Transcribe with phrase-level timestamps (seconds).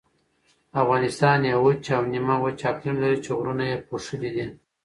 [0.81, 4.47] افغانستان یو وچ او نیمه وچ اقلیم لري چې غرونه یې پوښلي دي.